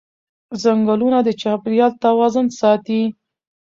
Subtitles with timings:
[0.61, 3.01] ځنګلونه د چاپېریال توازن ساتي